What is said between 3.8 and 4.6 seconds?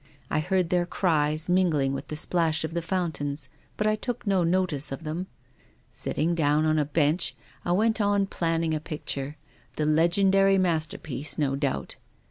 I took no